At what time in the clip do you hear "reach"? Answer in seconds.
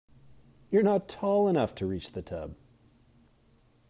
1.85-2.13